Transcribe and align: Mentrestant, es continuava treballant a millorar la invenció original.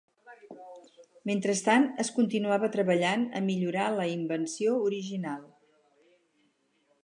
Mentrestant, 1.29 1.85
es 2.05 2.09
continuava 2.15 2.71
treballant 2.77 3.27
a 3.41 3.43
millorar 3.51 3.87
la 3.99 4.09
invenció 4.15 4.75
original. 4.89 5.47